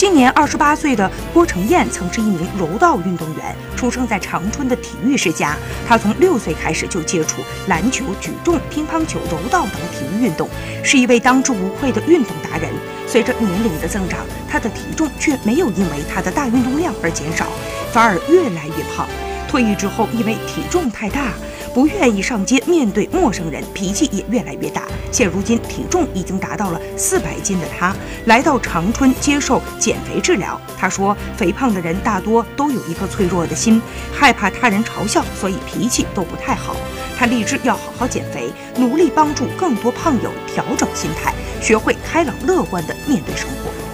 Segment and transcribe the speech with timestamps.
[0.00, 5.54] 今年二十八岁的郭成燕曾是一名柔道运动员，出生在长春的体育世家。
[5.86, 10.48] 她从六岁开始就接触篮球、举重、乒乓球、柔道等体育运动，
[10.82, 12.70] 是一位当之无愧的运动达人。
[13.06, 17.48] 随着年龄的增长，她的体重却没有因为她的大运动量而减少，
[17.92, 19.06] 反而越来越胖。
[19.50, 21.32] 退役之后，因为体重太大，
[21.74, 24.84] 不愿意上街面对陌生人，脾气也越来越大。
[25.10, 27.92] 现如今体重已经达到了四百斤的他，
[28.26, 30.58] 来到长春接受减肥治疗。
[30.78, 33.82] 他说：“肥胖的人大多都有一颗脆弱的心，
[34.14, 36.76] 害怕他人嘲笑，所以脾气都不太好。”
[37.18, 43.89] 他立志要好好减肥，努力帮助更多胖友调整心态，学会开朗乐观地面对生活。